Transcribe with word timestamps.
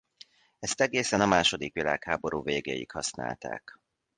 Ezt 0.59 0.81
egészen 0.81 1.21
a 1.21 1.25
második 1.25 1.73
világháború 1.73 2.43
végéig 2.43 2.91
használták. 2.91 3.79